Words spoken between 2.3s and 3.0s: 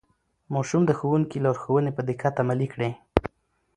عملي کړې